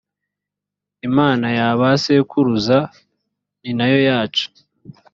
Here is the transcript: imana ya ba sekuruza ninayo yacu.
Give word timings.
imana 1.07 1.47
ya 1.57 1.69
ba 1.79 1.89
sekuruza 2.03 2.77
ninayo 3.61 3.99
yacu. 4.09 4.45